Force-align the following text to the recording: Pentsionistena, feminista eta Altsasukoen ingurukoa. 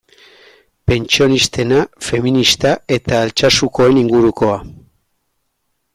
Pentsionistena, 0.91 1.83
feminista 2.07 2.73
eta 2.97 3.21
Altsasukoen 3.27 4.01
ingurukoa. 4.07 4.57